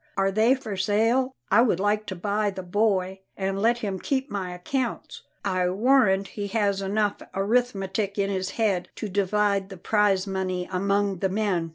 Are 0.17 0.31
they 0.31 0.55
for 0.55 0.75
sale? 0.77 1.35
I 1.51 1.61
would 1.61 1.79
like 1.79 2.07
to 2.07 2.15
buy 2.15 2.49
the 2.49 2.63
boy 2.63 3.19
and 3.37 3.61
let 3.61 3.77
him 3.77 3.99
keep 3.99 4.31
my 4.31 4.51
accounts. 4.51 5.21
I 5.45 5.69
warrant 5.69 6.29
he 6.29 6.47
has 6.47 6.81
enough 6.81 7.17
arithmetic 7.35 8.17
in 8.17 8.31
his 8.31 8.49
head 8.57 8.89
to 8.95 9.07
divide 9.07 9.69
the 9.69 9.77
prize 9.77 10.25
moneys 10.25 10.69
among 10.71 11.19
the 11.19 11.29
men." 11.29 11.69